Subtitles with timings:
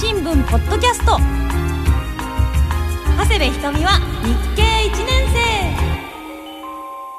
[0.00, 1.18] 新聞ポッドキャスト。
[3.18, 5.28] 長谷部ひとみは日経1年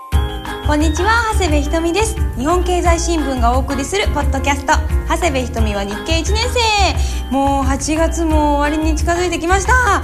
[0.10, 0.66] 生。
[0.66, 2.16] こんにちは長谷部ひとみです。
[2.40, 4.74] 日本経済新聞がお送りするポッドキャスト。
[5.08, 7.30] 長谷部ひとみは日経1年生。
[7.30, 10.02] もう8月も終わりに近づいてきました。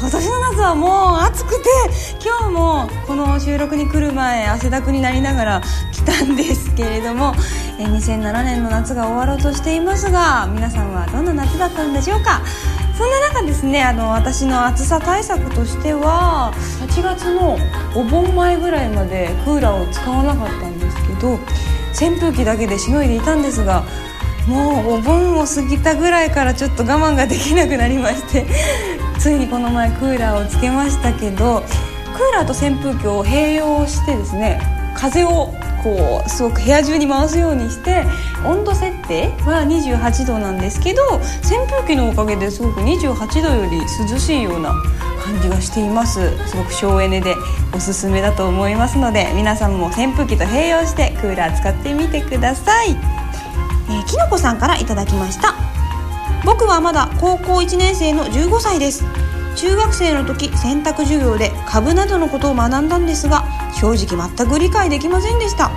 [0.00, 0.90] 今年の夏はもう
[1.20, 1.68] 暑くて
[2.24, 5.62] 今日もこの収録に来る前汗だくになりながら
[5.92, 7.34] 来たんですけれども
[7.76, 12.40] 2007年の夏が終わろうとしていますが皆さんはどんな夏だったんでしょうか？
[12.96, 16.52] そんな中ですねあの私の暑さ対策としては
[16.88, 17.58] 8月の
[17.94, 21.34] お盆前ぐらいまでクーラーを使わなかったんですけど
[21.90, 23.84] 扇風機だけでしのいでいたんですが
[24.46, 28.46] もうお盆を過ぎたぐらいからちょっと我慢ができなくなりまして
[29.20, 34.58] ついにこの前クーラーをつけましたけどクーラーと扇風機を併用してですね
[34.96, 35.52] 風を
[35.84, 38.04] こうすごく部屋中に回すようにして
[38.46, 41.02] 温度設定は28度なんですけど
[41.44, 43.78] 扇風機のおかげですごく28度より
[44.10, 44.74] 涼しいような
[45.22, 46.20] 感じがしています。
[46.48, 47.36] すごく省エネで
[47.74, 55.79] おすすめだと思いますので皆さんも扇風機と併用してクーラー使ってみてください、えー、きのこさんからいただきました。
[56.44, 59.04] 僕はまだ高校1年生の15歳です。
[59.56, 63.44] 中学生の時選択授業で株などのことを学んだんですが
[63.78, 65.70] 正直全く理解できませんでした。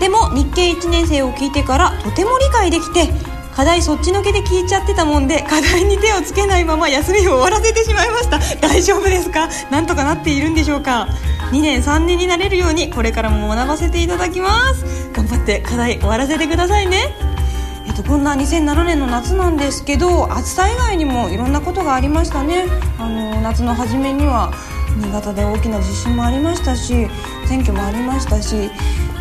[0.00, 3.08] でも日経1年生を聞いてからとても理解できて
[3.54, 8.38] 課題そっちのけで聞いちゃってたもんで課題に手をつけないまま休みを終わらせてしまいました。
[8.60, 9.48] 大丈夫ですか？
[9.70, 11.08] なんとかなっているんでしょうか
[11.52, 15.10] ？2年3年になれるようにこれからも学ばせていただきます。
[15.12, 17.14] 頑張って課題終わらせてくださいね、
[18.06, 22.66] こんな2007年の夏なんですけど暑さ以外にもいろんなことがありましたね。
[22.98, 24.52] あの夏の初めには
[24.96, 27.08] 新潟で大きな地震もありましたし
[27.46, 28.70] 選挙もありましたし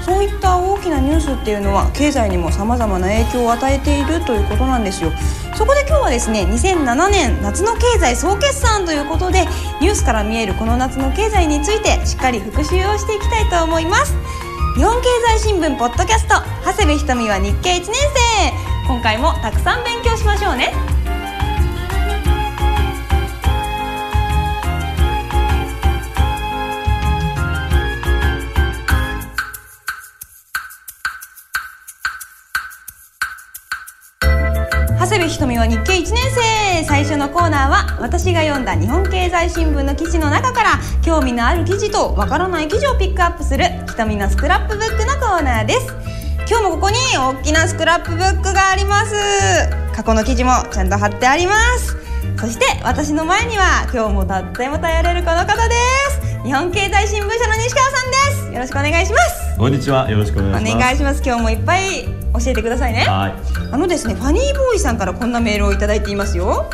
[0.02, 5.12] そういった大きなニュースっていうのは経済にもさまざまな影響を与えているということなんですよ。
[5.56, 9.46] そこで今日はですね2007年夏の経済総決算ということで
[9.82, 14.16] ニュースから見えるこの夏の経済についてしっかり復習をしていきたいと思います。
[14.76, 15.08] 日本経
[15.38, 18.69] 済新聞ポッドキャスト長谷部ひとみは日経1年生。
[18.90, 20.74] 今回もたくさん勉強しましょうね。
[35.00, 36.84] 長谷部ひとみは日経1年生。
[36.86, 40.70] 最初のコーナーは私が読んだ日本経済新聞の記事の中から
[41.04, 45.99] 興味のある記事とわからない記事をピックアップするひとみのスクラップブックのコーナーです。
[46.50, 49.14] 今日もここに大きなスクラップブックがあります。
[49.94, 51.96] 過去の記事もちゃんと貼ってあります。
[52.40, 55.76] そして私の前には今日もとっても頼れるこの方で
[56.10, 56.42] す。
[56.44, 58.18] 日本経済新聞社の西川さんで
[58.48, 58.52] す。
[58.52, 59.58] よろしくお願いします。
[59.60, 60.10] こんにちは。
[60.10, 60.76] よろしくお願いします。
[60.76, 61.22] お願いします。
[61.24, 63.02] 今日もいっぱい教えてくださいね。
[63.02, 63.34] はい。
[63.72, 66.68] あのですねファニーボーイさんからこんなメールをいただいていますよ。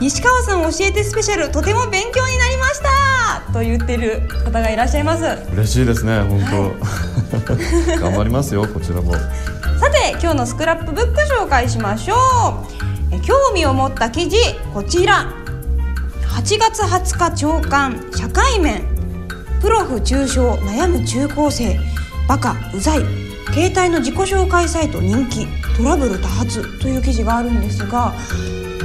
[0.00, 3.13] 西川さん教えてスペシャルとても勉強になりました
[3.52, 5.22] と言ってる方がいらっしゃいます。
[5.22, 9.14] さ嬉しいですね本当、 頑張りますよこちらも。
[9.94, 12.14] て今日のスクラップブック紹介しましょ
[13.12, 13.14] う。
[13.14, 14.36] え興味を持った記事
[14.74, 15.32] こちら。
[16.28, 18.82] 8月20日朝刊社会面。
[19.62, 21.78] プロフ中傷悩む中高生。
[22.28, 22.98] バカうざい。
[23.54, 25.46] 携帯の自己紹介サイト人気。
[25.76, 28.12] トラブル多発という記事があるんですが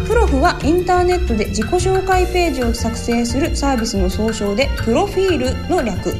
[0.08, 6.16] プロフはインターネットで自己紹介ページを作成するサービスの総称でプロフィールの略。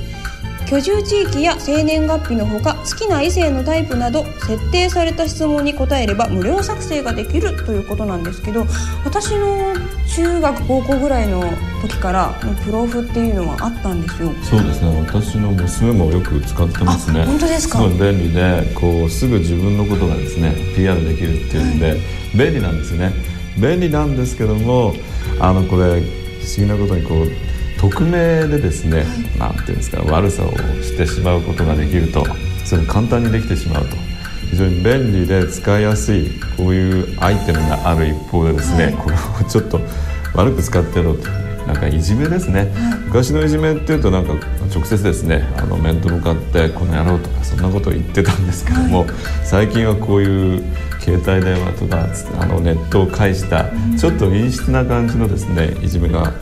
[0.68, 8.68] 居住地域や生年月日のほか好きな異性のタイプなど設定された質問に答えれば無料作成ができるということなんですけど
[9.04, 9.74] 私の
[10.16, 11.44] 中学高校ぐらいの
[11.82, 14.32] 時からプロフっていうのはあったんですよ。
[14.44, 14.96] そうですね。
[15.08, 17.22] 私の娘もよく使ってますね。
[17.22, 17.80] あ本当ですか？
[17.80, 21.98] ごい便利でこうすぐ自分のことがですね PR できるっていうんで、
[22.36, 23.12] 便利なんですね
[23.60, 24.94] 便利なんですけども
[25.40, 27.28] あのこれ不思議なことにこう
[27.80, 29.06] 匿名でですね、
[29.38, 32.26] なんていうんですか悪さをしてしまうことができると
[32.66, 33.96] それ簡単にできてしまうと
[34.50, 38.94] 非常に便利で使いやすいこういうアイテムがある一方でですね、はい。
[38.96, 39.80] これをちょっと
[40.34, 42.74] 悪く使ってろとなんかいじめですね、
[43.06, 44.34] 昔のいじめっていうとなんか
[44.74, 49.06] 直接ですねあの面と向かってこの野郎とかそんなことを言ってたんですけども、
[49.44, 50.64] 最近はこういう
[51.00, 52.08] 携帯電話とか
[52.42, 53.70] あのネットを介した
[54.00, 56.34] ちょっと陰湿な感じのですねいじめが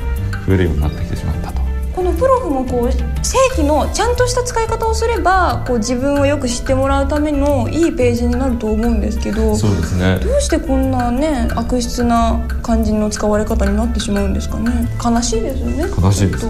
[0.48, 1.67] 増えるようになってきてしまったと。
[1.98, 2.92] このプロフもこう
[3.26, 10.20] 正規のちゃんとした使い方をすればこう自分をよく知ってもらうためのいいページになると思うんですけどそうですね。
[10.20, 14.88] どうしてこんなね悪質な感じの使われ方になってしまうんですかね。
[15.04, 16.46] 悲しいですよね悲しいです。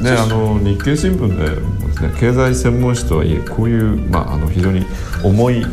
[0.00, 4.86] ね、あの日経新聞でもですね経済専門誌とはいえこういう、まあ、あの非常に
[5.24, 5.66] 重い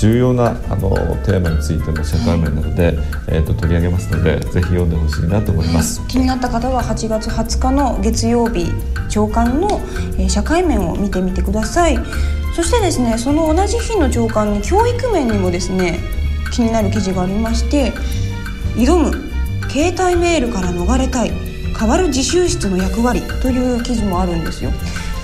[0.00, 0.88] 重要なあの
[1.26, 2.98] テーマについての社会面なので、
[3.28, 6.00] えー、と取り上げますのでぜひ読んでほしいなと思います。
[6.08, 8.72] 気になった方は8月20日の月曜日
[9.10, 9.68] 朝刊の、
[10.18, 11.98] えー社会面を見てみてください
[12.54, 15.98] そしてですねその同じ日の朝刊に教育面にもですね
[16.52, 17.92] 気になる記事がありまして
[18.76, 19.12] 「挑む
[19.68, 21.32] 携帯メールから逃れたい
[21.78, 24.70] 変わる自習室の役割」という記事もあるんですよ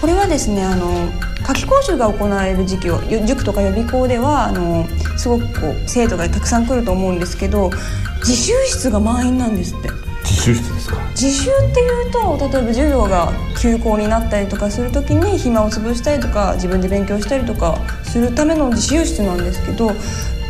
[0.00, 1.08] これはですねあの
[1.46, 4.84] 夏期講習が行われる時期をゆ塾とか予備校ではあの
[5.16, 7.70] すごくこう生徒がたくさん来ると思うんですけど
[8.18, 9.88] 自習室が満員なんですって。
[10.24, 10.96] 自習室ですか？
[11.10, 19.86] 自習っていうと例えば授業が休校になったりとかする時に暇を潰したりとか自分で勉強したりとかするための自習室なんですけど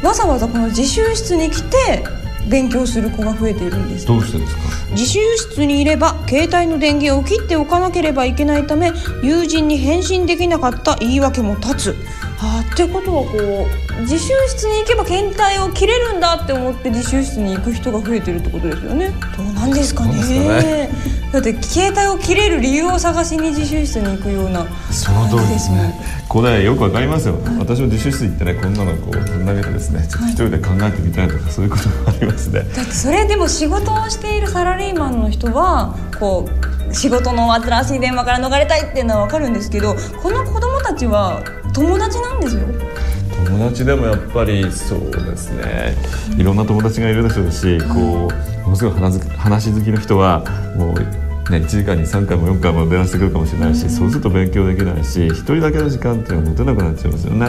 [0.03, 2.05] わざわざこの自習室に来て
[2.49, 4.07] 勉強する子が増えているんです。
[4.07, 4.63] どうしてですか？
[4.93, 11.97] 自習室にいれば携帯の電源を切っておかなければいけないため友人に返信できなかった言い訳も立つ。
[12.39, 13.31] あーってことはこ
[13.99, 19.11] う自習室に行けば携帯を切れるんだって思って自習室に行く人が増えてるってことですよね。
[19.37, 20.91] どうなんですかね
[21.37, 25.95] だって携帯を切れる理由を探しに自習室に行くようなその通りですね。
[26.29, 32.61] これよくわかりますよ、私も自習室行ってねこんなのこうぶん投げてですねちょっと一人で考えてみたいとか、そういうこともありますね。
[32.61, 36.49] だってそれでも仕事をしているサラリーマンの人はこ
[36.91, 41.43] う仕事の煩わしい電話から逃れたいっていうのは分かるんですけどこの子供たちは
[41.75, 42.63] 友達なんですよ。
[43.45, 45.95] 友達でもやっぱりそうですね。
[46.39, 48.95] いろんな友達がいるでしょうし、こうものすごい
[49.37, 50.43] 話好きの人は
[50.77, 57.49] もうね1時間に3回も4回も電話してくるかもしれないし、そうすると勉強できないし一人だけの時間っていうのは持てなくなっちゃいますよね、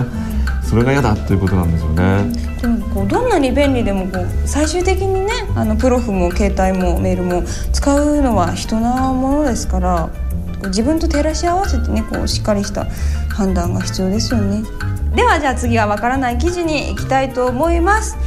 [0.63, 10.09] それが嫌だということなんでしょうね、でもこうどんなに便利でもこう最終的にねあのプロフも携帯もメールも使うのは人なものですから
[10.67, 12.85] 自分と照らし合わせてねこうしっかりした
[13.29, 14.63] 判断が必要ですよね。
[15.15, 18.17] ではじゃあ次はわからない記事に行きたいと思います。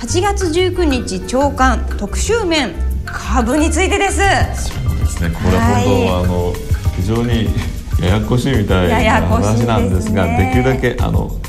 [0.00, 2.72] 8月19日朝刊特集面
[3.06, 4.20] 株についてです
[5.28, 5.34] ね。
[5.34, 6.52] これは本当はあの
[6.96, 7.48] 非常に
[8.00, 11.40] ややこしいみたいな話なんですができるだけあの分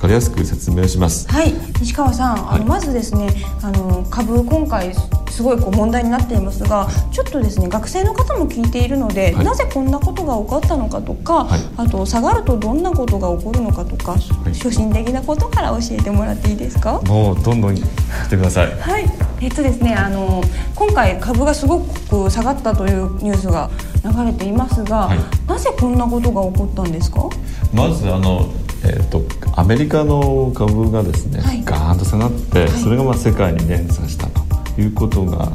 [0.00, 1.28] かりやすく説明します。
[1.28, 2.60] はい、西川さん、あはい。
[2.60, 3.28] のまずですね、
[3.62, 4.94] あの株今回
[5.28, 9.44] すごいこう問題になっていますが、ちょっとですね学生の方も聞いているので、はい。
[9.44, 11.60] なぜこんなことが起こったのかとか、はい。
[11.76, 14.54] あと下がるとどんなことが起こるのかとか、い。
[14.54, 17.02] 初心的なことから教えてもらっていいですか？
[17.02, 17.82] もうどんどん来
[18.30, 18.70] てください。
[18.78, 19.04] はい、
[19.42, 20.42] えっとですね、あの
[20.74, 23.70] 今回株がすごく下がったというニュースが
[24.02, 25.18] 流れていますが、はい。
[25.46, 27.28] なぜこんなことが起こったんですか？
[27.74, 28.48] まずあの、
[28.82, 29.22] えー、と
[29.56, 31.62] アメリカの株がですね、はい。
[31.64, 32.68] ガーンと下がって、い。
[32.68, 35.52] それがまあ世界に連鎖したということが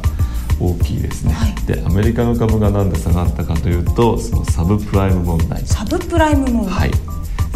[0.60, 1.54] 大きいですね、はい。
[1.66, 5.64] でアメリカの株がなんで下がったかというとそのサブプライム問題。
[5.66, 6.74] サブプライム問題。
[6.74, 6.90] はい、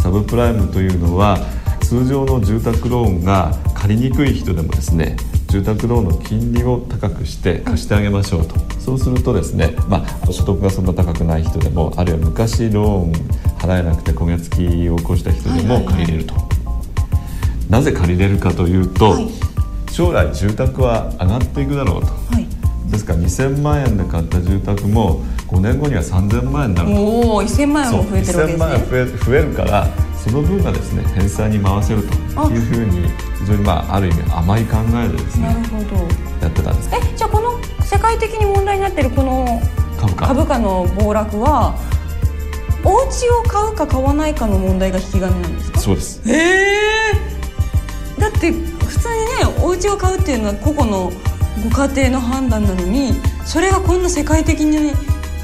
[0.00, 1.38] サブプライムというのは
[1.82, 5.16] 通常の住宅ローンが借りにくい人でもですね
[5.50, 13.12] 住宅ローンの金利を高くして貸してあげましょうと、そうするとですね、まあ、所得がそんな高くない人でもあるいは昔ローン
[13.58, 16.34] 払えなくて焦げ付きを起こした人でも借りれると、
[17.68, 19.28] なぜ借りれるかというと、はい。
[19.90, 22.06] 将来住宅は上がっていくだろうと。
[22.06, 22.46] はい。
[22.90, 26.94] ですから2000万円で買った住宅も5年後には3000万円になると。
[26.94, 28.86] おお、1000万円も増えてるわけ1000です万円ね。
[28.88, 29.88] 増え増えるから
[30.22, 33.08] その分がですね返済に回せるというふうに
[33.40, 35.96] 非常にまあある意味甘い考えでですねなるほど。
[36.42, 36.90] やってたんです。
[36.94, 39.60] え、じゃあこの世界的に問題になっているこの
[39.98, 40.26] 株価。
[40.28, 41.74] 株価の暴落は
[42.84, 45.80] お家を買うか買わないかの問題が引き金なんですか？
[45.80, 46.20] そうです。
[46.26, 46.32] え
[48.16, 48.20] え。
[48.20, 51.12] だって普通にねお家を買うっていうのは個々の
[51.62, 53.12] ご家庭の判断なのに
[53.44, 54.92] それがこんな世界的に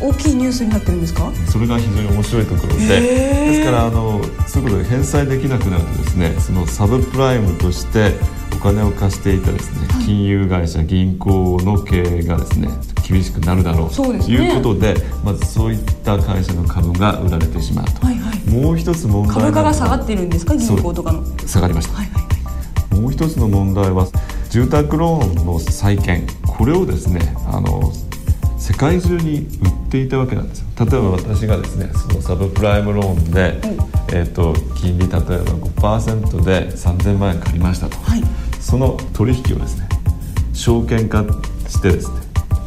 [0.00, 1.32] 大きいニュースになってるんですか？
[1.46, 8.12] それが非常に面白いところでですからあのそういうことで返済できなくなるとですねそのサブプライムとして
[8.54, 12.68] お金を貸していたですね、金融会社銀行の経営がですね
[13.06, 18.50] 厳しくなるだろうということでまずそういった会社の株が売られてしまうと、はいはい。
[18.50, 20.56] もう一つ問題株価が下がっってるんですか？
[20.56, 21.20] 銀行とかの。
[21.20, 21.94] はい下がりました。
[21.94, 22.20] はいは
[22.92, 23.00] い。
[23.00, 24.08] もう一つの問題は
[24.50, 27.92] 住宅ローンの債券これをですねあの
[28.66, 30.66] 世界中に売っていたわけなんですよ。
[30.80, 33.60] 例えば私がですねそのサブプライムローンで、
[34.12, 38.24] えー、と金利例えば5%で3000万円借りましたと、はい。
[38.60, 39.88] その取引をですね
[40.52, 41.22] 証券化
[41.68, 42.16] してですね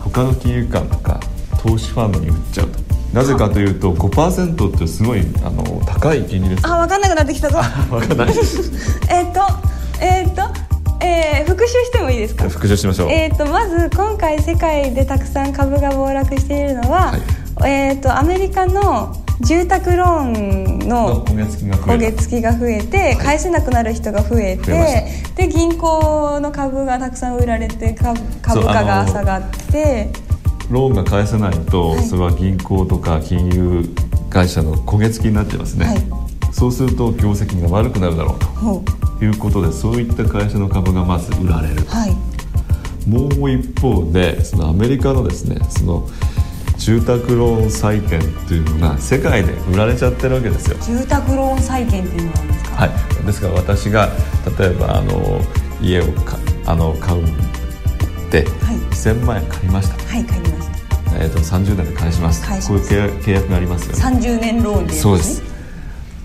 [0.02, 1.20] 他の金融機関とか
[1.62, 2.80] 投資ファンドに売っちゃうと。
[3.14, 6.66] なぜかというと5%ってすごいあの高い金利です。
[6.66, 7.58] あ分かんなくなってきたぞ。
[7.58, 7.66] わ
[8.00, 8.30] かんない
[9.12, 9.42] えっと
[10.00, 10.59] えっー
[11.60, 12.48] 復習してもいいですか？
[12.48, 17.14] 復習しましょう、えー、とまず今回世界でたくさん株が暴落しているのは、
[17.68, 25.04] えー、とアメリカの住宅ローンの焦げ付きが増えて返せなくなる人が増えて
[25.36, 30.14] で銀行の株がたくさん売られて株株価が下がって
[30.70, 32.04] ローンが返せないと、はい。
[32.04, 33.84] それは銀行とか金融
[34.30, 35.98] 会社の焦げ付きになっちゃいますね、はい
[36.52, 38.48] そうすると業績が悪くなるだろうと
[39.22, 41.84] いうことでそういった会社の株がまず売られる。
[41.86, 42.16] はい。
[43.10, 46.08] もう一方でそのアメリカのですねその
[46.78, 50.78] 住宅ローン債券っていうのが世界で売られちゃってるわけですよ。
[50.82, 52.76] 住宅ローン債券っていうのがあるんですか？
[52.76, 54.10] はい、ですから私が
[54.60, 55.42] 例えばあの
[55.82, 57.26] 家をかあの買う
[58.32, 58.76] で、はい。
[58.94, 60.68] 1000万円借りました、はい買いまし
[61.12, 61.18] た。
[61.18, 62.46] えー、と30年で返します。
[62.46, 62.90] 返します。
[62.90, 64.18] こういう契約がありますよね。
[64.18, 65.42] 30年ローンでそうです。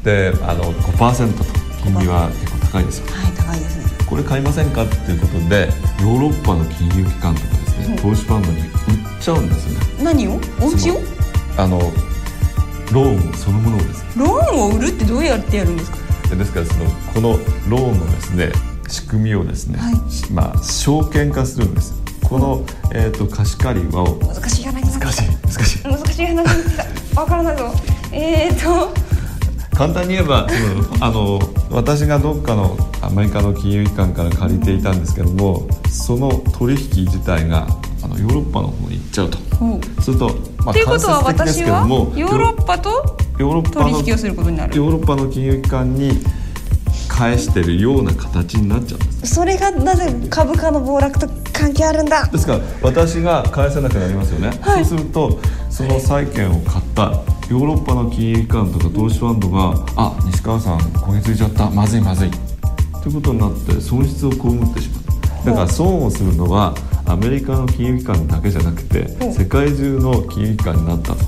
[0.04, 1.44] であの5%と。
[1.84, 3.07] 金利は結構高いですよ。
[3.07, 3.85] はい高いですね。
[4.04, 4.83] これ買いませんか？
[4.83, 5.69] っていうことで
[6.00, 7.97] ヨーロッパの金融機関とかですね、うん。
[7.97, 8.66] 投資ファンドに売っ
[9.21, 9.87] ちゃうんですよね。
[10.02, 10.40] 何を？
[10.61, 11.00] お家を？
[11.57, 11.78] あの
[12.93, 14.26] ローンそのものをですね。
[14.26, 15.99] ローンを売るってどうやってやるんですか？
[16.31, 17.28] でですからそのこの
[17.69, 18.50] ローンのですね
[18.88, 20.11] 仕組みをですね、はい。
[20.11, 21.95] しまあ証券化するんです。
[22.25, 24.99] この、えー、と貸し借りは難しい話。
[24.99, 25.83] 難しい難しい。
[25.85, 27.16] 難しい話。
[27.16, 27.71] わからないぞ。
[28.11, 29.03] えーと
[29.75, 30.47] 簡単に言えば
[31.00, 31.38] あの
[31.71, 37.66] 私がどっかのアメリカの金融機関から借りていたんですけどもその取引自体が
[38.02, 39.38] あのヨーロッパの方に行っちゃうと。
[40.02, 40.28] すると、
[40.59, 44.76] まあ、っていうことは間接的です私はけどもヨーロッパとヨーロッパの取引をすることになる。
[44.76, 46.12] ヨーロッパの金融機関に
[47.09, 49.35] 返してるような形になっちゃうんです。
[49.35, 52.26] それがなぜ株価の暴落と関係あるんだ？
[52.26, 54.85] ですから私が返せなくなりますよね、はい。
[54.85, 55.40] そうすると
[55.71, 57.12] その債券を買った
[57.50, 61.70] ヨーロッパの金融機関とか投資ファンドが「あ西川さん焦げ付いちゃった。
[61.70, 62.30] まずいまずい」
[63.02, 64.40] ということになって損失を被っ
[64.74, 64.98] てしま
[65.42, 65.46] う。
[65.46, 66.74] だから損をするのは
[67.06, 71.18] アメリカの金融機関だけじゃなくて世界中の金融機関になったと。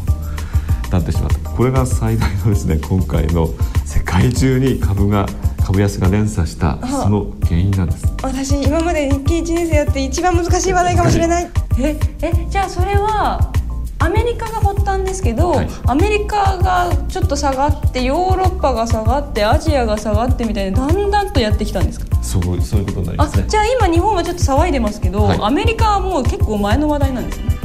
[0.91, 1.51] なってしまった。
[1.51, 3.51] これが最大のですね今回の
[3.85, 5.27] 世界中に株が
[5.65, 8.07] 株安が連鎖したその原因なんです。
[8.23, 11.51] 私今まで日経1年生やって一番難しい話題かもしれない。
[11.79, 13.53] ええじゃあそれは
[13.99, 15.69] アメリカが発端ですけど、はい。
[15.87, 22.07] アメリカがちょっと下がってヨーロッパが下がってアジアが下がってみたいなだんだんとやってきたんですか？
[22.23, 23.45] そうそういうことになりあますね。
[23.49, 25.39] じゃあ今日本はちょっと騒いでますけど、はい。
[25.41, 27.57] アメリカはもう結構前の話題なんですね。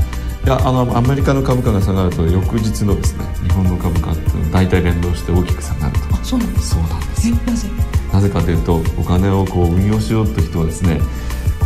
[0.45, 6.15] いやあのアメリカの株価が下がると翌日のですね日本の株価って大体連動して大きく下がると。
[6.15, 7.27] あそうなんですそうなんです。
[7.27, 7.67] えなぜ？
[8.13, 10.99] なぜかというとお金をこう運用しようという人はですね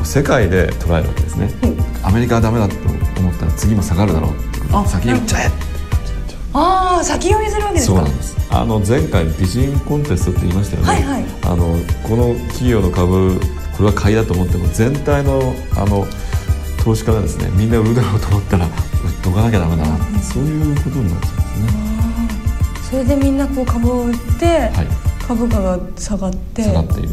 [0.03, 1.49] 世界で捉えるわけですね。
[1.63, 1.67] う。
[1.67, 2.75] んアメリカはダメだと
[3.19, 4.54] 思ったら次も下がるだろう
[4.87, 5.51] 先に売っちゃえ。
[6.53, 7.97] ああ先読みするわけですか。
[7.97, 8.35] そうなんです。
[8.49, 11.25] あの前回美人コンテストって言いましたよね、はいはい。
[11.43, 13.39] あのこの企業の株
[13.75, 16.05] これは買いだと思っても全体のあの
[16.83, 18.71] 投資家がですねみんな売るだろうと思ったら売っ
[19.21, 21.69] とかなきゃダメだな、そういうことになっちゃうんですね、
[22.89, 24.71] それでみんなこう株を売って、はい。
[25.27, 26.63] 株価が下がって。
[26.63, 27.09] 下がっている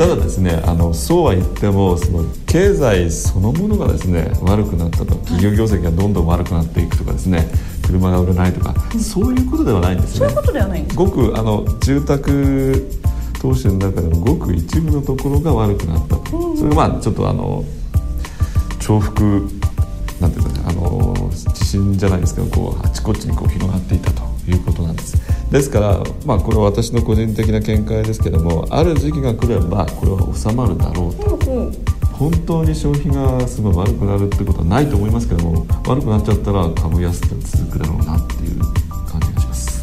[0.00, 7.46] ただですねあのそうは言ってもその経済そのものがですね悪くなったと企業業績がどんどん悪くなっていくとかですね
[7.86, 10.18] 車が売れないとか、そういうことではないんですね。
[10.20, 10.96] そういうことではないんです。
[10.96, 12.88] かごくあの住宅
[13.42, 16.16] 投資の中でもごく一部のところが悪くなった。
[16.16, 17.62] と、それがまあちょっとあの
[18.78, 19.50] 重複
[20.20, 25.18] なんていうかねあの地震じゃないですけどこうあちこちにこう広がっていたということなんです
[25.50, 31.36] ですからまあこれは私の個人的な見解ですけどもある時期が来ればこれは収まるだろうと。
[31.44, 31.72] ほう
[32.20, 38.58] 本当に消費がすごい悪くなるってことはないと思いますけども悪くなっちゃったら株安って続くだろうなっていう
[39.08, 39.80] 感じがします。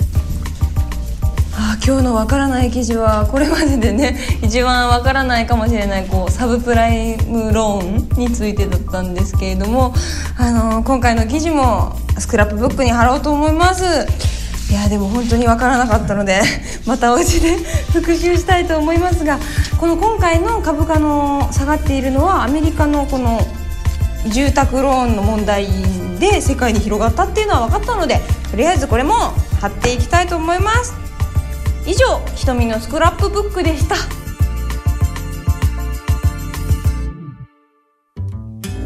[1.55, 9.95] あー今日のわからない記事はこれまででね 一番わからないかもしれないこうサブプライムローンについてだったんですけれども、
[10.37, 13.83] あのー今回の記事もスクラップブックに貼ろうと思います
[14.69, 16.41] いやでも本当にわからなかったので
[16.85, 17.55] またお家で
[17.93, 19.39] 復習したいと思いますが
[19.77, 23.45] この今回の株価の下がっているのはアメリカのこの
[24.27, 25.67] 住宅ローンの問題
[26.19, 28.21] で世界に広がったっていうのは分かったので
[28.51, 30.93] とりあえずこれも貼っていきたいと思います。
[31.85, 33.95] 以上ひとみのスクラップブックでした。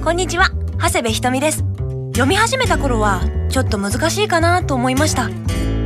[0.03, 1.63] こんにちは長谷部ひとみです。
[2.13, 5.29] 読み始めた頃はちょっと難しいかなと思いました。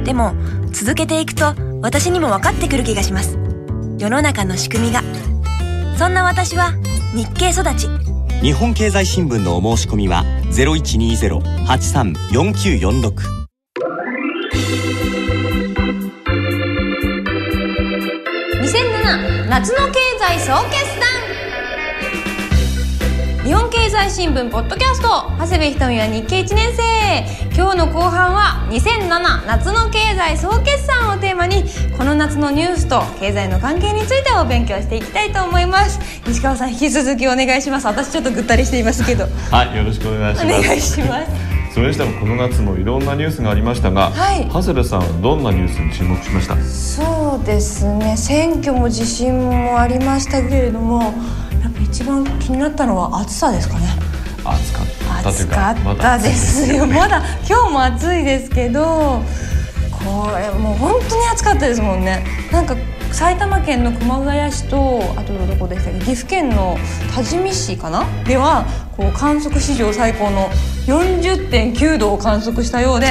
[0.06, 0.34] でも
[0.72, 3.38] 続けていくと私にも分かってくる気がします。
[3.98, 5.02] 世の中の仕組みが。
[5.98, 6.74] そんな私は
[7.14, 7.90] 日経育ち。
[8.42, 13.14] 日本経済新聞のお申し込みは0120-834946
[18.62, 20.85] 2007夏の経済総決算
[23.46, 27.56] 日本経済新聞ポッドキャスト長谷部ひとみは日経1年生。
[27.56, 31.64] 今日の後半は2007夏の経済総決算をテーマに
[31.96, 36.00] この夏のニュースと経済の関係についてお勉強していきたいと思います。
[36.28, 37.86] 西川さん引き続きお願いします。
[37.86, 39.28] 私ちょっとぐったりしていますけど。
[39.52, 40.68] はいよろしくお願いしおます。
[40.68, 41.75] 願いします。
[41.75, 44.48] それにしてもこの夏もいろんなニュースがありましたが、はい。
[44.48, 51.14] 長谷部さんはどんなニュースに注目しましたそうですね選挙も地震もありましたけれども
[51.65, 53.88] やっぱ一番気になったのは暑さですかね。
[54.43, 54.86] 暑かっ
[55.24, 56.86] たという暑かったですよ。
[56.86, 59.19] まだ今日も暑いですけど
[59.91, 62.24] これもう本当に暑かったですもんね。
[62.51, 62.75] なんか
[63.12, 66.77] 埼玉県の熊谷市とあとどこでしたっけ岐阜県の
[67.15, 68.05] 多治見市かな？
[68.25, 70.50] ではこう観測史上最高の
[70.86, 73.07] 40.9度を観測したようで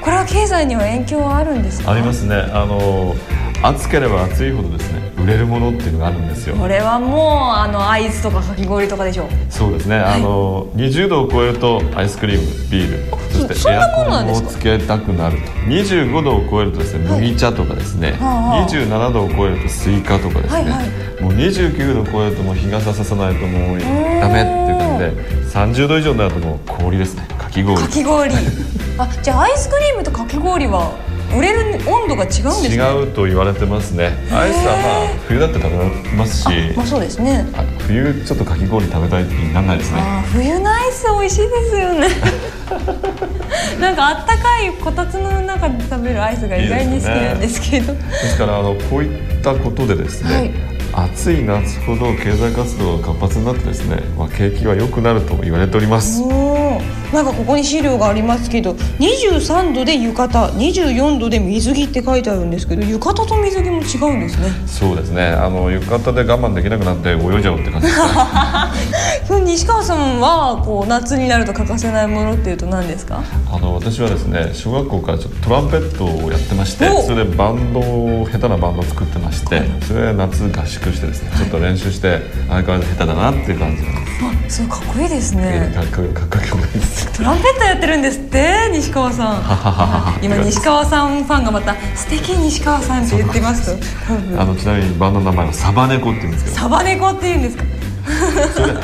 [0.00, 1.92] これは経済には影響はあるんですか？
[1.92, 2.36] ありますね。
[2.36, 3.14] あの
[3.62, 6.54] 暑ければ暑いほどですね売れるものっていうのがあるんですよ。
[6.56, 9.28] これはもうあのアイスとかかき氷とかでしょう。
[9.48, 15.46] そうですね、あの20度を超えるとアイスクリームビールそしてエアコンをつけたくなると。
[15.64, 17.20] 25度を超えるとですねはい。
[17.22, 18.68] 麦茶とかですね、はあはあ。
[18.68, 21.22] 27度を超えるとスイカとかですね、はいはい。
[21.22, 25.44] もう29度を超えるともう日傘ささないともうダメっていう感じで。
[25.54, 27.26] 30度以上になるともう氷ですね。
[27.38, 27.80] かき氷。
[27.80, 28.34] かき氷。
[28.98, 30.92] あじゃあアイスクリームとかき氷は
[31.36, 34.12] 売れる温度が違うんですか違うと言われてますね。
[34.30, 37.46] アイスはまあ冬だって食べますしまあそうですね。
[37.54, 40.00] あ冬ちょっとかき氷食べたい時にならないですね。
[40.32, 42.08] 冬のアイス美味しいですよね。
[43.80, 47.92] なんかあったかいこたつの中で食べるアイスが意外に好きなんですけど。
[47.92, 50.74] ですからあのこういったことでですね、はい。
[50.96, 56.22] 暑い夏ほど経済活動が活発になってですね、まあ、景気は良くなると言われております
[57.14, 64.48] なんかここに資料がありますけど23度で浴衣24度で水着って書いてあるんですけど浴衣と水着も違うんですね。
[64.66, 65.22] そうですね。
[65.28, 69.40] あの浴衣で我慢できなくなって泳いじゃおうって感じですね。
[69.54, 73.22] 西川さんはこう夏になると欠かせないものっていうと何ですか？
[73.52, 82.18] あの私はですね小学校からちょっとトランペットをやってましておそれでバンドを下手なバンドを作ってましてそれで夏合宿してですねちょっと練習して
[82.48, 84.14] 相変わらず下手だなっていう感じなんです。
[84.24, 85.72] あそうかっこいいですね。
[85.74, 90.24] かっこいいかっこよくないですトランペットやってるんですって西川さん。
[90.24, 93.76] 今西川さんファンがまた「素敵西川さん」って言ってます。
[94.36, 96.56] あのちなみにバンドの名前はサバネコって言うんですけど。
[96.56, 97.64] サバネコって言うんですか？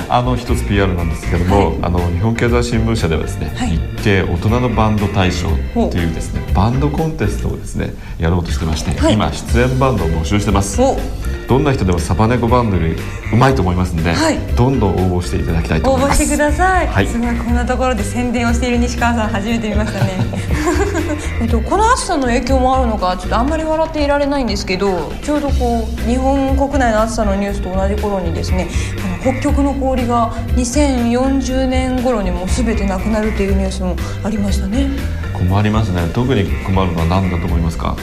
[0.09, 3.69] あの一つ PR なんですけども、あの日本経済新聞社ではですね、はい。
[3.71, 9.15] 日経大人のバンド大賞というですねバンドコンテストをですねやろうとしてまして、はい。
[9.15, 10.81] 今出演バンドを募集してます。
[10.81, 10.97] お
[11.51, 12.97] どんな人でもサバネコバンドより
[13.33, 14.39] うまいと思いますんで、はい。
[14.55, 16.23] どんどん応募していただきたいと思います。
[16.23, 17.07] 応募してください、はい。
[17.09, 20.13] すごいこんなところで宣伝をしている西川さん初めて見ましたね。
[21.43, 28.69] えっとこの暑さの影響もあるのかちょっとあんまり笑っていられないんですけどちょうどこう日本国内の暑さのニュースと同じ頃にですね
[29.05, 34.87] あの北極の氷が2040年頃にもう全てなくなるっていうニュースもありましたね。
[35.33, 36.03] 困りますね。
[36.15, 37.97] 特に困るのは何だと思いますか？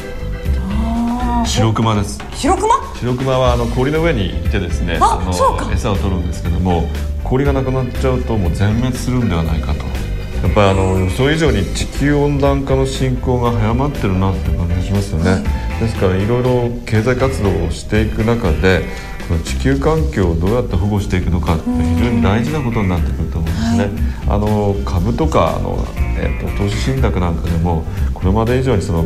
[1.48, 2.20] 白クマです。
[2.34, 2.68] 白熊？
[3.00, 5.32] 白クマはあの氷の上にいてですねあの
[5.72, 6.84] 餌を取るんですけども
[7.24, 9.74] 氷がなくなっちゃうともう全滅するんではないか。
[9.74, 9.80] と
[10.46, 15.44] やっぱりあの予想以上に地球温暖化の進行が早まってるなって感じがしますよね、
[15.80, 18.84] ですからいろいろ経済活動をしていく中で
[19.28, 23.90] この地球環境をどうやって保護していくのかって非常に大事なことになってくると思うんですね、
[24.28, 25.84] あの株とかあの、
[26.20, 27.84] えっと投資信託なんかでも
[28.14, 29.06] これまで以上にその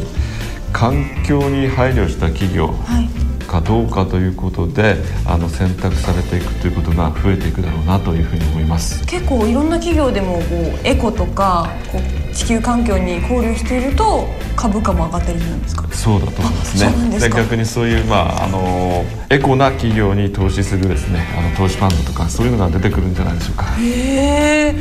[0.71, 3.10] 環境に配慮した企業、はい。
[3.47, 9.05] かどうかということであの選択されていくということが増えていくだろうなというふうに思います。
[9.05, 15.86] 結構いろんな企業でもこうエコとかこう地球環境に考慮していると株価も上がったりするんですか？
[15.91, 17.19] そうだと思いますね。
[17.19, 23.65] で逆にそういう、まあ、あのエコな企業に投資するですねあの投資ファンドとかそういうのが出てくるんじゃないでしょうか。
[23.81, 24.75] へえ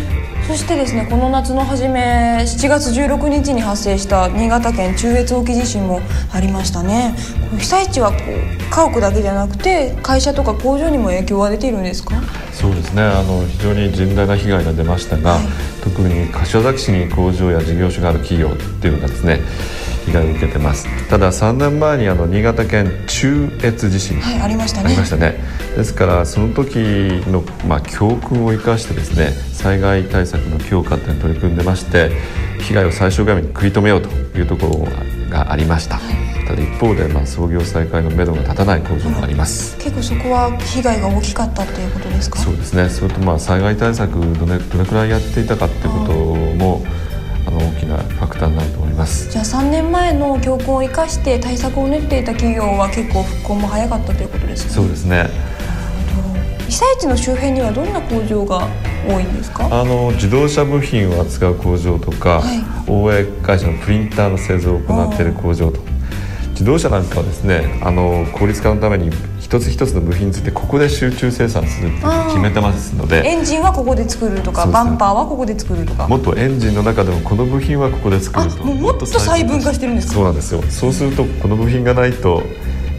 [0.51, 6.01] そしてですねこの夏の初め7月16日に発生した新潟県中越沖地震も
[6.33, 7.15] ありましたね。
[7.57, 12.21] 被災地はこう家屋だけじゃなくて会社とか工場にも影響が出ているんですか？
[12.53, 13.03] そうですね。
[13.03, 15.43] あの非常に甚大な被害が出ましたが、はい。
[15.85, 19.39] 特に柏崎市に工場や事業所がある企業っていうのがですね
[20.11, 20.87] 被害を受けてます。
[21.09, 24.89] ただ3年前にあの新潟県中越地震、はいありましたね。
[24.89, 25.39] ありましたね。
[25.77, 26.77] ですからその時
[27.29, 32.11] の、まあ、教訓を生かしてですね災害対策の強化って取り組んでまして
[32.61, 36.01] 被害を最小限に食い止めようというところがありました、
[36.49, 39.77] ただ一方で、まあ、操業再開のめどが立たない工場もあります。
[39.79, 42.39] 結構そこは被害が大きかったっていうことですか？
[42.41, 42.89] そうですね。
[42.89, 46.13] それとまあ災害対策どれどれくらいやっていたかっていうこと
[46.57, 46.83] も
[47.51, 49.31] あの大きなファクターになると思います。
[49.31, 55.27] じゃあ3年前の教訓を生かして対策を練っていた企業は結構復興も早かったということですかそうですね。
[56.69, 58.69] 被災地の周辺にはどんな工場が
[59.09, 59.67] 多いんですか？
[59.71, 62.63] あの自動車部品を扱う工場とか、はい。
[62.87, 65.81] 大江会社のプリンターの製造を行っている工場と
[66.51, 69.11] 自動車なんかはですねあの効率化のために
[69.51, 74.73] 一つ一つの部品についてここで集中生産するって決めてますのでエンジンはここで作るとか、ね。
[74.73, 76.07] バンパーはここで作るとか。
[76.07, 80.15] もっとエンジンの中でもこの部品はここで作るとあもうもっと細分化してるんですか？
[80.15, 80.63] そうなんですよ。
[80.63, 82.45] そうするとこの部品がないと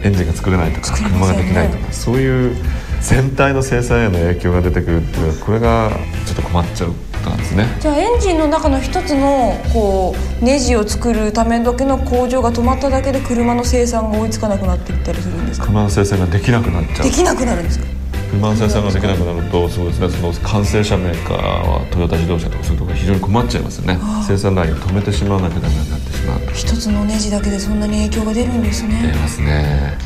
[0.02, 2.54] エンジンが作れないとか車ができないとかそういう
[3.00, 5.90] 全体の生産への影響が出てくるっていうのはこれが
[6.26, 7.66] ちょっと困っちゃうことなんですね。
[7.80, 15.66] じゃあエンジンの中の一つのこうネジを作るためだけの工場が止まっただけで車の生産が追いつかなくなっていったりするんですか？
[15.66, 17.04] 車の生産ができなくなっちゃう。
[17.04, 17.86] できなくなるんですか？
[18.30, 20.08] 車の生産ができなくなるとそうですね。
[20.08, 23.98] その完成車メーカーはトヨタ自動車とかそういうところが非常に困っちゃいますよね。
[24.26, 26.40] 生産ラインを止めてしまわなきゃダメになってしまう。
[26.40, 29.98] と一つのネジだけでそんなに影響が出るんです出ねますね。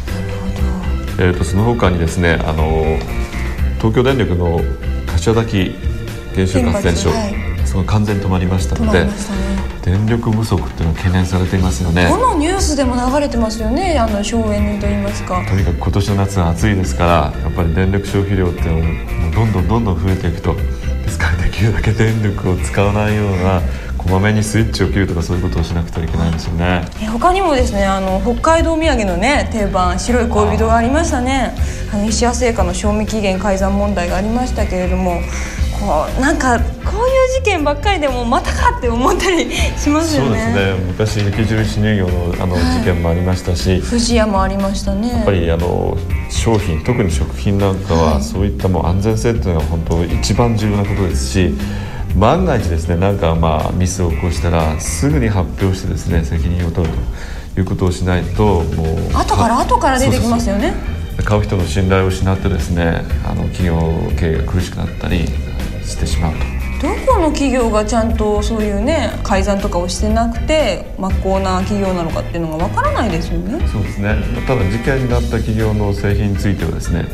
[1.18, 2.98] えー、とその他にですねあの
[3.78, 4.60] 東京電力の
[5.06, 5.74] 柏崎
[6.36, 7.22] 原子力発電所、原
[7.56, 9.38] 発その完全に止まりました止まのでりましたね。
[9.82, 12.08] 電力不足っていうのは懸念されていますよね。
[12.08, 15.42] どのニュースでも流れてますよねあの省エネと言いますか。
[15.48, 20.54] とにかく今年の夏は暑いですからやっぱり電力消費量っていうのもどんどんどんどん増えていくと。
[20.54, 23.62] ですからできるだけ電力を使わないような
[23.96, 26.82] こまめにスイッチを切るとかそういうことをしなくてはいけないんですよね。
[27.00, 31.54] え他にもですねあの北海道土産のね定番白い恋人がありましたね。
[31.92, 35.20] あの石屋製菓の賞味期限改ざん問題がありましたけれども
[35.80, 40.84] こうなんかこういう事件ばっかりでもまたかって思ったりしますよそうねですね。
[40.88, 45.08] 昔雪印乳業のあのはい事件もありましたし、富士屋もありましたね。
[45.08, 45.96] やっぱりあの
[46.30, 48.22] 商品特に食品なんかははい。
[48.22, 51.54] そういったもう安全性っていうのが本当一番重要なことですし
[52.16, 56.94] 万が一ですねなんかまあミスを起こしたらすぐに発表してですね責任を取る
[57.54, 60.74] ということをしないともう後から後から出てきますよね。
[61.24, 63.78] 買う人の信頼を失ってですねあの企業
[64.18, 65.24] 経営が苦しくなったり
[65.86, 66.38] してしまうと。
[66.82, 73.66] どこの企業がちゃんとそういうね改ざんとかをしてなくて真っ向な企業なのかっていうのがわからないですよね。
[73.68, 74.16] そうですね。
[74.46, 77.04] ただ事件になった企業の製品についてはですねや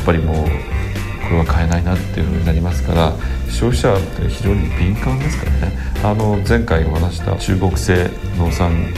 [0.00, 3.12] っぱりもうこれは買えないなっていうふうになりますから
[3.48, 5.72] 消費者って非常に敏感ですからね。
[6.02, 8.92] あの前回お話した中国製農産物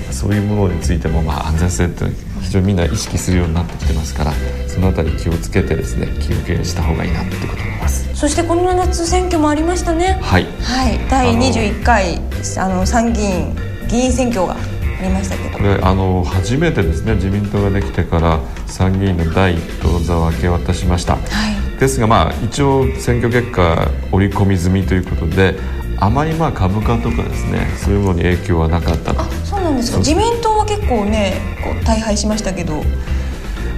[0.00, 2.04] とかそういうものについても、まあ、安全性って
[2.42, 4.32] 非常にみんな意識するようになってきてますから
[4.66, 8.14] そのあたり気をつけてですね気をつけした方がいいなってこと思います。
[8.14, 10.18] そしてこの夏選挙もありましたね。
[10.20, 10.44] はい。
[10.62, 10.98] はい。
[11.08, 12.20] 第あの21回
[12.58, 13.56] あの参議院
[13.88, 15.58] 議員選挙がありましたけど。
[15.58, 21.78] これあの初めてですね自民党ができてから参議院の第一党座を明け渡しました、はい。
[21.78, 25.54] ですがまあ一応選挙結果織り込み済みということで
[26.00, 29.14] あまりまあ株価とかですねそういうものに影響はなかった。
[29.14, 29.98] とあそうなんですか。
[29.98, 32.82] 自民党は結構ねこう大敗しましたけど。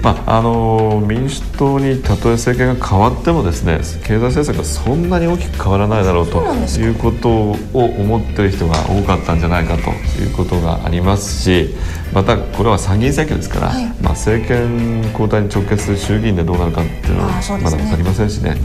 [0.02, 9.90] まあ、あの民主党にたとえ政権が変わってもですね経済政策がそんなに大きく変わらないだろうということを思ってる人が多かったんじゃないかと
[10.22, 11.74] いうことがありますし
[12.14, 13.84] またこれは参議院選挙ですから、はい。
[14.02, 18.56] まあ、政権交代に直結する衆議院でどうなるかっていうのはまだ分かりませんしね。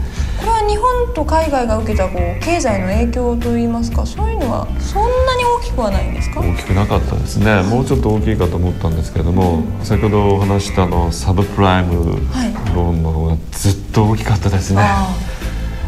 [0.76, 6.40] 日本と海外が受けたこう経済の影響といいますかそういうのはそんなに大きくはないんですか？
[6.40, 12.52] 大きくなかったですね、もうちょっと大きいかと思ったんですけれども、先ほどお話したあのサブプライムはい。
[12.74, 15.16] ローンの方がずっと大きかったですね、あ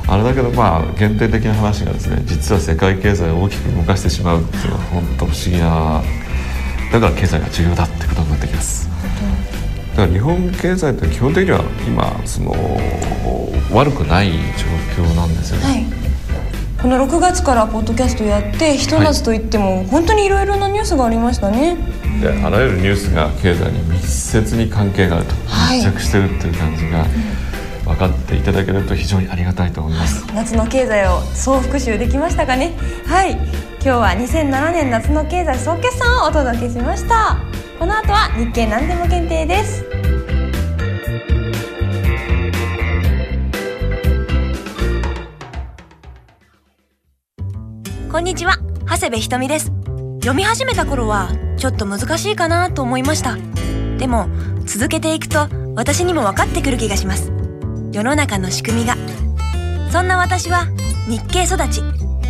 [0.09, 0.17] あ。
[0.17, 6.03] れだけどまあ限定的な話がですね実は世界経済を大きく動かしてしまうっていうのは本当不思議な
[6.91, 8.89] だから経済が重要だってことになってきます
[9.99, 12.55] だから日本経済って基本的には今その
[13.73, 14.31] 悪くない
[14.97, 15.87] 状況なんですよね、はい。
[16.81, 21.77] この6月からポッドキャストやってひと夏といっても本当にいろいろなニュースがありましたね。
[22.23, 27.05] であらゆるニュースが経済に密接に関係があると、はい密着してるっていう感じが
[27.85, 32.73] 分かっていただけると非常にありがたいと思います、夏の経済を総復習できましたかね？
[33.05, 33.33] はい。
[33.33, 37.41] 今日は2007年夏の経済総決算をお届けしました。
[37.81, 39.88] この後は日経何でも検定です
[48.19, 48.59] こんにちは。
[48.85, 49.67] 長谷部ひとみです。
[50.17, 53.37] 読み始めた頃はちょっと難しいかなと思いました。
[53.97, 54.29] でも
[54.67, 57.31] 続けていくと私にも分かってくる気がします。
[57.93, 58.97] 世の中の仕組みが。
[59.93, 60.67] そんな私は
[61.07, 61.81] 日経育ち。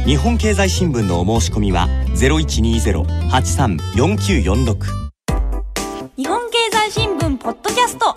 [0.05, 4.77] 日本経済新聞のお申し込みは0120-83-4946
[6.19, 8.13] 日本経済新聞ポッドキャスト。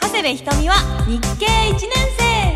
[0.00, 0.76] 長谷部ひとみは
[1.08, 1.80] 日経1年
[2.16, 2.55] 生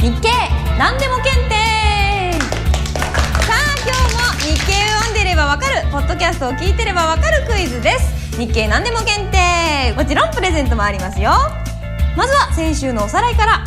[0.00, 0.30] 日経
[0.78, 2.32] 何でも検定
[3.44, 8.38] さあ今日も日経を読んでればわかるポッドキャストを聞いてればわかるクイズです。
[8.38, 9.92] 日経何でも検定。
[9.92, 11.32] もちろんプレゼントもありますよ。
[12.16, 13.62] まずは先週のおさらいから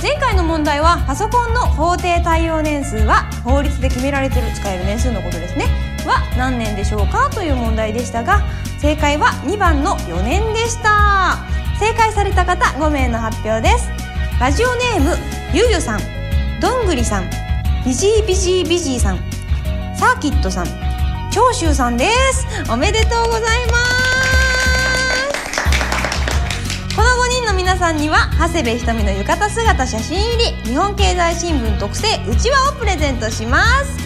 [0.00, 5.64] 前回の問題はパソコンの法定耐用年数は法律で決められてる使える年数のことですね。
[6.06, 8.44] は何年でしょうかという問題でしたが
[8.78, 11.38] 正解は2番の4年でした。
[11.80, 13.90] 正解された方5名の発表です。
[14.38, 16.00] ラジオネームゆうゆさん
[16.60, 17.30] どんぐりさん
[17.84, 19.18] ビジービジービジーさん
[19.96, 20.66] サーキットさん
[21.32, 22.46] 長州さんです。
[22.72, 23.86] おめでとうございます。
[26.96, 33.98] この5人の皆さんには長谷部ひとみの浴衣姿写真入り日本経済新聞特製うちわをプレゼントします。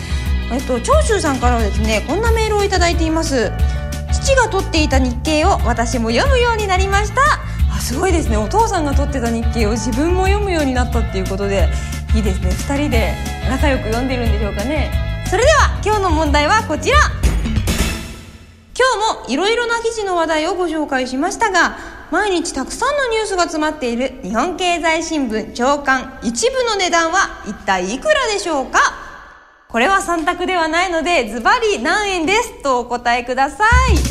[0.53, 3.53] えっと長州さんからはですねこんなメールをいただいています。
[4.13, 7.50] 父が取っていた日経を私も読むようになりました。
[7.81, 8.37] すごいですね。
[8.37, 11.69] お父さんが取ってた日経を自分も読むようになったっていうことで
[12.15, 12.51] いいですね。
[12.51, 13.15] 2人で
[13.49, 14.91] 仲良く読んでるんでしょうかね。
[15.29, 16.99] それでは今日の問題はこちら。
[16.99, 21.77] 今日もいろいろな記事の話題をご紹介しましたが
[22.11, 28.79] 毎日たくさんのニュースが詰まっている日本経済新聞長官一部の値段は一体いくらでしょうか？
[29.69, 34.10] これは3択ではないのでズバリ何円ですとお答えください。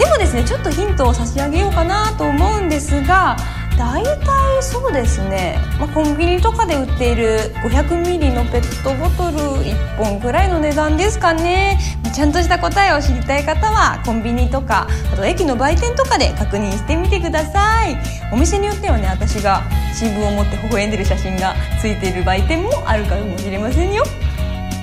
[0.00, 3.36] でもですねちょっとヒントを差し上げようかなと思うんですが
[3.76, 11.78] 大体そうですね、まあ、コンビニとかで売っている500ミリのペットボトル1本くらいの値段ですかね。
[12.14, 17.96] ちゃんとした答えを知りたい方はコンビニとかあと駅の売店とかで確認してみてください。
[18.32, 19.62] お店によってはね私が
[19.94, 24.02] 新聞を持って微笑んでる写真がついている売店もあるかもしれませんよ。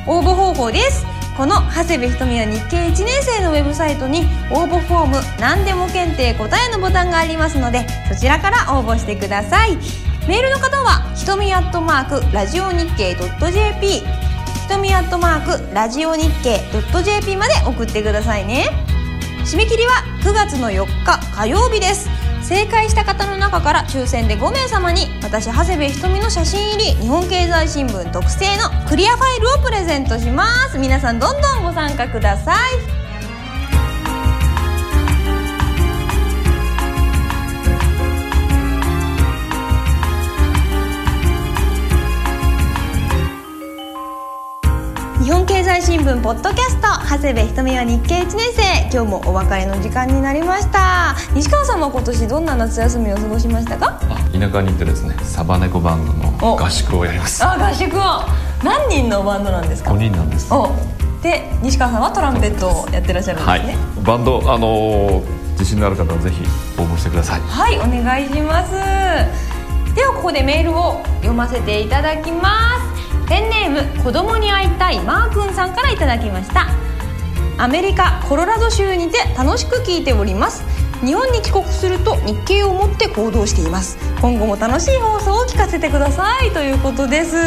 [0.07, 1.16] 応募方法です。
[1.37, 4.21] この長谷部ひとみは日経1年生のウェブサイトに
[4.51, 9.77] 応募フォーム何でも検定答えのボタンがありますのでそちらから応募してください。
[10.27, 14.03] メールの方はひとみアットマークラジオ日経 .jp ひ
[14.67, 16.59] とみアットマークラジオ日経
[17.03, 18.69] .jp まで送ってくださいね。
[19.45, 22.16] 締め切りは9月の4日火曜日です。
[22.47, 30.77] 正解した方の中から抽選で5名様に私長谷部ひとみの写真入り日本経済新聞特製のクリアファイルをプレゼントします。
[30.77, 32.96] 皆さんどんどんご参加ください。
[45.27, 48.61] 日本経済新聞ポッドキャスト長谷部ひとみは日経1年生。
[48.97, 51.17] 今日もお別れの時間になりました。
[51.35, 53.99] 西川さんは今年どんな夏休みを過ごしましたか？
[54.03, 57.43] あ田舎に行ってですねサバネコバンドの合宿をやります。
[57.43, 58.01] あ合宿を。
[58.63, 60.47] 何人のバンドなんですか？5人なんです。
[60.53, 60.69] お。
[61.21, 63.67] で西川さんはトランペットをやってらっしゃるんですはい。
[63.67, 65.23] ねバンドあのー
[65.59, 66.41] 自信のある方はぜひ
[66.79, 67.41] 応募してください。
[67.41, 68.71] はい、お願いします。
[69.93, 72.86] ではここでメールを読ませていただきます
[73.27, 76.67] ペンネーム子供に会いたいマー君さんからいただきました。
[77.57, 80.63] アメリカコロラド州にて楽しく聞いております。
[81.03, 83.97] 日本に帰国すると日経を持って行動しています。
[84.21, 86.51] 今後も楽しい放送を聞かせてください。
[86.51, 87.35] ということです。
[87.35, 87.45] いや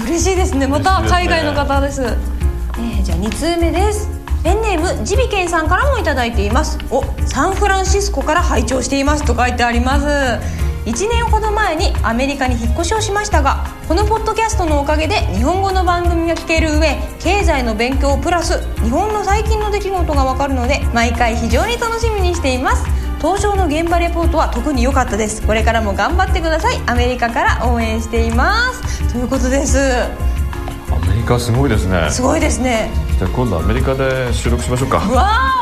[0.00, 0.66] ー嬉しいですね。
[0.66, 2.02] また海外の方です。
[2.02, 4.08] えーじゃあ2通目です。
[4.44, 6.78] ペンネームジビケンさんからもいただいています。
[6.90, 9.24] おサンフランシスコから拝聴しています。
[9.24, 22.86] と書いてあります1年ほど前にアメリカに引っ越しをしましたがこのポッドキャストのおかげで日本語の番組が聞ける上経済の勉強プラス日本の最近の出来事がわかるので毎回非常に楽しみにしています。
[23.20, 25.42] 登場の現場レポートは特に良かったです。
[25.42, 26.80] これからも頑張ってください。
[26.86, 29.12] アメリカから応援しています。
[29.12, 29.78] ということです。
[29.78, 32.08] アメリカすごいですね。
[32.10, 32.90] すごいですね。
[33.18, 34.98] じゃあ今度アメリカで収録しましょうか。
[34.98, 35.57] わお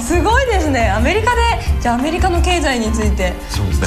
[0.00, 0.90] すごいですね。
[0.90, 1.40] アメリカで
[1.80, 3.32] じゃあアメリカの経済について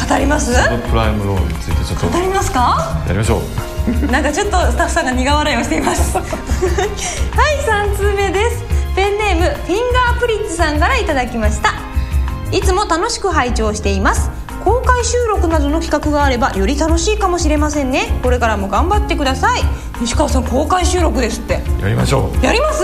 [0.10, 0.54] 語ります？
[0.54, 2.08] サブプライムローンについてちょっと。
[2.10, 3.04] 語りますか？
[3.08, 4.12] やりましょう。
[4.12, 6.18] なんかちょっとスタッフさんが苦笑いをしています。
[6.20, 6.28] はい
[7.92, 8.64] 3通目です。
[8.96, 11.74] ペンネームフィンガープリッツさんからいただきました。
[12.52, 14.30] いつも楽しく拝聴しています。
[14.64, 18.20] 公開収録などの企画があればより楽しいかもしれませんね。
[18.22, 19.62] これからも頑張ってください。
[20.00, 21.62] 西川さん公開収録ですって。
[21.82, 22.46] やりましょう。
[22.46, 22.84] やります？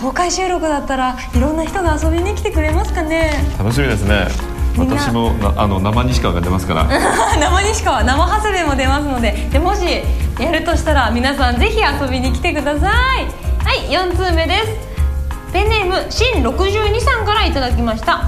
[0.00, 3.32] 公開収録だったらいろんな人が遊びに来てくれますかね。
[3.58, 4.28] 楽しみですね。
[4.76, 6.84] 私もなあの生西川が出ますから。
[7.38, 9.80] 生西川生長谷部も出ますのででもし
[10.38, 13.26] やるとしたら皆さんぜひ遊びに来てください。
[13.64, 14.88] はい4通目です。
[15.52, 18.22] ペンネームしん62さんからいただきました。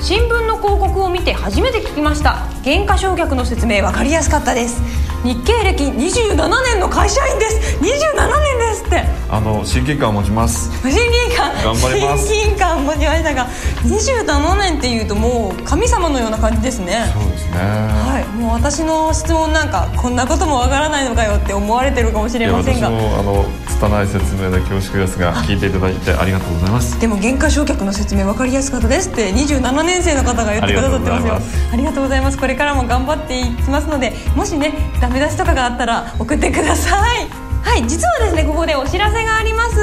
[0.00, 2.38] 新聞の広告を見て初めて聞きました。
[2.62, 4.82] 減価償却の説明分かりやすかったです。
[5.24, 7.78] 日経歴27年の会社員です。
[7.78, 8.47] 27年
[8.78, 9.04] ですって。
[9.30, 10.70] あの親近感を持ちます。
[10.82, 11.52] 親近感。
[11.62, 12.26] 頑張ります。
[12.26, 13.46] 親近感持ちましたが
[13.84, 17.12] 27年っていうともう神様のような感じですね。
[17.12, 17.58] そうですね。
[17.58, 22.90] はい、もう私の質問なんかこんなこともわからないのかよって思われてるかもしいや私れませんが。
[22.90, 26.98] もあの拙い説明で恐縮ですが聞いていただいてありがとうございます。
[27.00, 31.26] でも減価償却の説明分かりやすかったですって27年生の方が言ってくださってます。
[31.26, 31.40] よ
[31.72, 32.38] ありがとうございます。
[32.38, 39.76] これからも頑張っていきますのでもしねダメ出しとかがあったら送ってくださいはい実はですねここでお知らせがあります。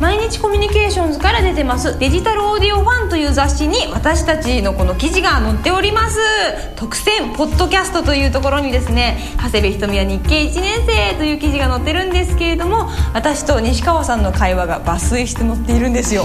[0.00, 1.96] 毎日コミュニケーションズから出てます。
[1.96, 6.18] デジタルオーディオファンという雑誌に私たちのこの記事が載っております。
[6.74, 16.24] 特選ポッドキャストというところにですね長谷部ひとみは日経1年生という記事が載ってるんですけれども私と西川さんの会話が抜粋して載っているんですよ。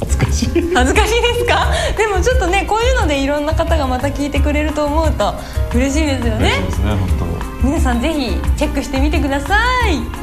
[0.00, 0.74] 恥ずかしい。
[0.74, 1.68] 恥ずかしいですか？
[1.96, 5.32] でもちょっとねこういうのでいろんな方がまた聞いてくれると思うと
[5.72, 6.50] 嬉しいですよね。
[6.54, 7.30] そうですね本
[7.62, 10.19] 皆さんぜひチェックしてみてください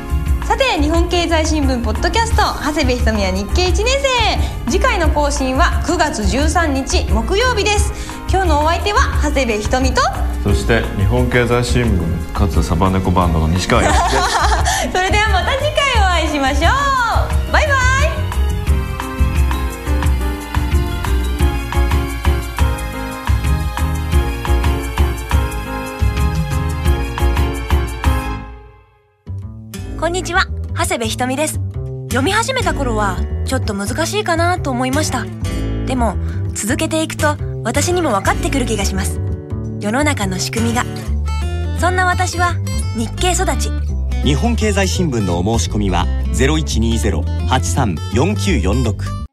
[0.48, 3.86] さて日本経済新聞ポッドキャスト長谷部ひとみは日経1年
[4.66, 4.72] 生。
[4.72, 7.92] 次回の更新は9月13日木曜日です。
[8.32, 10.02] 今日のお相手は長谷部ひとみと
[10.44, 16.97] 当そして日本経済新聞かつサバネコバンドの西川康介 それではまた次回お会いしましょう
[30.18, 30.48] にちは。
[30.76, 31.60] 長谷部ひとみです。
[32.10, 35.28] 読み始めた頃はちょっと難しいかなと思いました。
[35.86, 36.18] でも
[36.56, 39.22] 続けていくと私にも分かってくる気がします。
[39.80, 40.86] 世の中の仕組みが。
[41.80, 42.56] そんな私は
[42.96, 43.70] 日経育ち。
[44.24, 49.27] 日本経済新聞のお申し込みは0120-83-4946